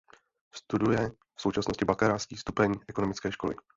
[0.55, 3.55] Studuje v současnosti bakalářský stupeň ekonomické školy.